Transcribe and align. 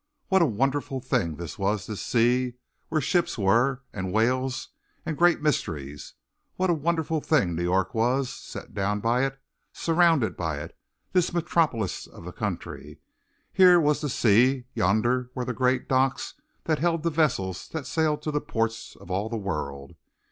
What 0.29 0.41
a 0.41 0.47
wonderful 0.47 0.99
thing 0.99 1.35
this 1.35 1.59
was, 1.59 1.85
this 1.85 2.01
sea 2.01 2.55
where 2.89 3.01
ships 3.01 3.37
were 3.37 3.83
and 3.93 4.11
whales 4.11 4.69
and 5.05 5.15
great 5.15 5.43
mysteries. 5.43 6.15
What 6.55 6.71
a 6.71 6.73
wonderful 6.73 7.21
thing 7.21 7.53
New 7.53 7.61
York 7.61 7.93
was, 7.93 8.33
set 8.33 8.73
down 8.73 8.99
by 8.99 9.27
it, 9.27 9.39
surrounded 9.73 10.35
by 10.35 10.57
it, 10.57 10.75
this 11.13 11.31
metropolis 11.35 12.07
of 12.07 12.25
the 12.25 12.33
country. 12.33 12.97
Here 13.53 13.79
was 13.79 14.01
the 14.01 14.09
sea; 14.09 14.63
yonder 14.73 15.29
were 15.35 15.45
the 15.45 15.53
great 15.53 15.87
docks 15.87 16.33
that 16.63 16.79
held 16.79 17.03
the 17.03 17.11
vessels 17.11 17.67
that 17.67 17.85
sailed 17.85 18.23
to 18.23 18.31
the 18.31 18.41
ports 18.41 18.95
of 18.95 19.11
all 19.11 19.29
the 19.29 19.37
world. 19.37 19.93